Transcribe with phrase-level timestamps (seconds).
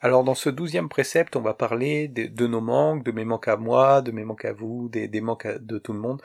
[0.00, 3.56] Alors dans ce douzième précepte, on va parler de, nos manques, de mes manques à
[3.56, 6.22] moi, de mes manques à vous, des, manques de tout le monde.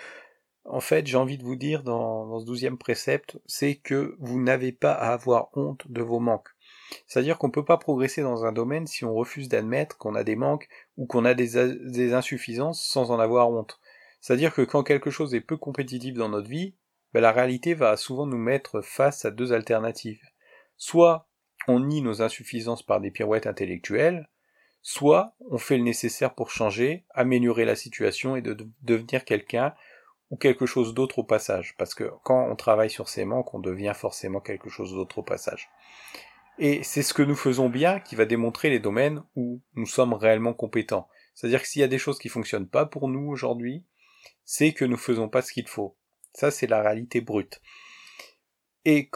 [0.66, 4.72] En fait, j'ai envie de vous dire dans, ce douzième précepte, c'est que vous n'avez
[4.72, 6.50] pas à avoir honte de vos manques.
[7.08, 10.24] C'est-à-dire qu'on ne peut pas progresser dans un domaine si on refuse d'admettre qu'on a
[10.24, 13.80] des manques ou qu'on a des, insuffisances sans en avoir honte.
[14.22, 16.76] C'est-à-dire que quand quelque chose est peu compétitif dans notre vie,
[17.14, 20.22] ben la réalité va souvent nous mettre face à deux alternatives.
[20.78, 21.28] Soit
[21.68, 24.30] on nie nos insuffisances par des pirouettes intellectuelles,
[24.82, 29.74] soit on fait le nécessaire pour changer, améliorer la situation et de devenir quelqu'un
[30.30, 31.76] ou quelque chose d'autre au passage.
[31.78, 35.24] Parce que quand on travaille sur ses manques, on devient forcément quelque chose d'autre au
[35.24, 35.70] passage.
[36.60, 40.14] Et c'est ce que nous faisons bien qui va démontrer les domaines où nous sommes
[40.14, 41.08] réellement compétents.
[41.34, 43.84] C'est-à-dire que s'il y a des choses qui fonctionnent pas pour nous aujourd'hui,
[44.46, 45.96] c'est que nous faisons pas ce qu'il faut.
[46.34, 47.62] Ça, c'est la réalité brute.
[48.86, 49.10] Et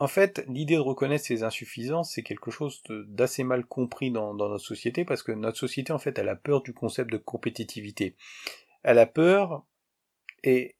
[0.00, 4.58] en fait, l'idée de reconnaître ses insuffisances, c'est quelque chose d'assez mal compris dans, notre
[4.58, 8.16] société, parce que notre société, en fait, elle a peur du concept de compétitivité.
[8.82, 9.62] Elle a peur
[10.42, 10.76] et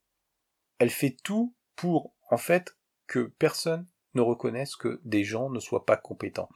[0.79, 5.85] elle fait tout pour, en fait, que personne ne reconnaissent que des gens ne soient
[5.85, 6.49] pas compétents.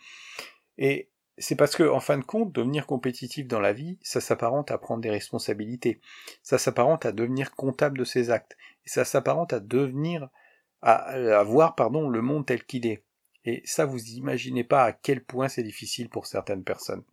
[0.79, 4.71] Et c'est parce que, en fin de compte, devenir compétitif dans la vie, ça s'apparente
[4.71, 6.01] à prendre des responsabilités.
[6.43, 8.57] Ça s'apparente à devenir comptable de ses actes.
[8.87, 10.31] Et ça s'apparente à devenir,
[10.85, 13.03] à, voir, pardon, le monde tel qu'il est.
[13.45, 17.05] Et ça, vous imaginez pas à quel point c'est difficile pour certaines personnes.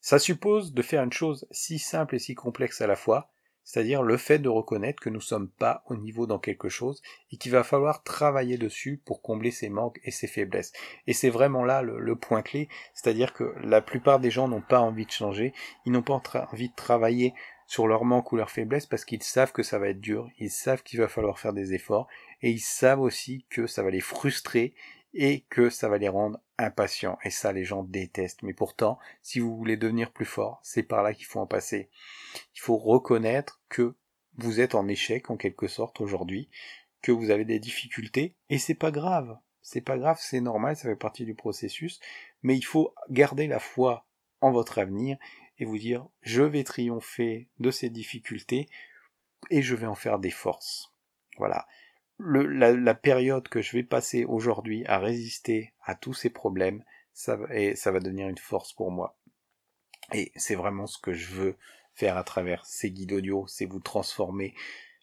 [0.00, 3.30] Ça suppose de faire une chose si simple et si complexe à la fois,
[3.64, 7.02] c'est-à-dire le fait de reconnaître que nous ne sommes pas au niveau dans quelque chose
[7.30, 10.72] et qu'il va falloir travailler dessus pour combler ses manques et ses faiblesses.
[11.06, 14.80] Et c'est vraiment là le, point clé, c'est-à-dire que la plupart des gens n'ont pas
[14.80, 15.52] envie de changer,
[15.84, 16.20] ils n'ont pas
[16.52, 17.34] envie de travailler
[17.70, 20.50] sur leurs manques ou leurs faiblesses parce qu'ils savent que ça va être dur, ils
[20.50, 22.08] savent qu'il va falloir faire des efforts
[22.42, 24.74] et ils savent aussi que ça va les frustrer
[25.14, 27.16] et que ça va les rendre impatients.
[27.22, 28.42] Et ça, les gens détestent.
[28.42, 31.90] Mais pourtant, si vous voulez devenir plus fort, c'est par là qu'il faut en passer.
[32.56, 33.94] Il faut reconnaître que
[34.36, 36.50] vous êtes en échec, en quelque sorte, aujourd'hui,
[37.02, 39.38] que vous avez des difficultés, et c'est pas grave.
[39.62, 42.00] C'est pas grave, c'est normal, ça fait partie du processus,
[42.42, 44.08] mais il faut garder la foi
[44.40, 45.18] en votre avenir
[45.60, 48.68] et vous dire, je vais triompher de ces difficultés
[49.50, 50.92] et je vais en faire des forces.
[51.38, 51.66] Voilà
[52.20, 58.00] la, période que je vais passer aujourd'hui à résister à tous ces problèmes, ça, va
[58.00, 59.16] devenir une force pour moi.
[60.12, 61.56] Et c'est vraiment ce que je veux
[61.94, 64.54] faire à travers ces guides audio, c'est vous transformer,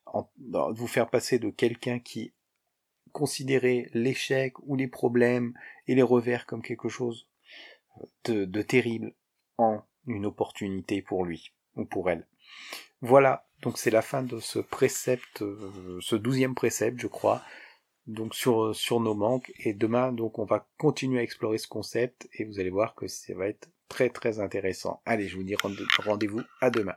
[0.05, 0.29] en,
[0.71, 2.33] vous faire passer de quelqu'un qui
[3.11, 5.53] considérait l'échec ou les problèmes
[5.87, 7.27] et les revers comme quelque chose
[8.25, 9.13] de terrible
[9.57, 12.25] en une opportunité pour lui ou pour elle.
[13.01, 17.43] Voilà, donc c'est la fin de ce précepte, euh, ce douzième précepte, je crois,
[18.07, 19.51] donc sur, euh, sur nos manques.
[19.59, 23.07] Et demain, donc on va continuer à explorer ce concept et vous allez voir que
[23.07, 25.01] ça va être très très intéressant.
[25.05, 25.55] Allez, je vous dis
[25.99, 26.95] rendez-vous à demain.